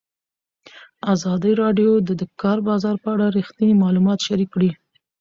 [1.13, 4.71] ازادي راډیو د د کار بازار په اړه رښتیني معلومات شریک کړي.